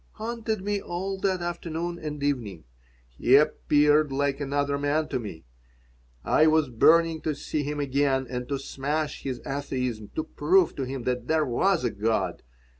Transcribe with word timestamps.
haunted 0.13 0.63
me 0.63 0.81
all 0.81 1.19
that 1.19 1.43
afternoon 1.43 1.99
and 1.99 2.23
evening. 2.23 2.63
He 3.19 3.35
appeared 3.35 4.11
like 4.11 4.39
another 4.39 4.79
man 4.79 5.07
to 5.09 5.19
me. 5.19 5.45
I 6.25 6.47
was 6.47 6.69
burning 6.69 7.21
to 7.21 7.35
see 7.35 7.61
him 7.61 7.79
again 7.79 8.25
and 8.27 8.49
to 8.49 8.57
smash 8.57 9.21
his 9.21 9.41
atheism, 9.45 10.09
to 10.15 10.23
prove 10.23 10.75
to 10.77 10.85
him 10.85 11.03
that 11.03 11.27
there 11.27 11.45
was 11.45 11.83
a 11.83 11.91
God. 11.91 12.41